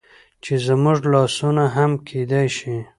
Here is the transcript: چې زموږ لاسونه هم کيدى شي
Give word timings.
چې 0.43 0.53
زموږ 0.65 0.99
لاسونه 1.13 1.63
هم 1.75 1.91
کيدى 2.07 2.43
شي 2.57 2.75